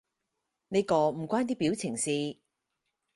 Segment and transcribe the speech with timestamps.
[0.69, 2.39] 呢個唔關啲表情事